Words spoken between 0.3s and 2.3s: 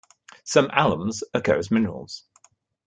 Some alums occur as minerals.